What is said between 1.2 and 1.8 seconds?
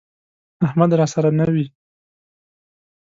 نه وي،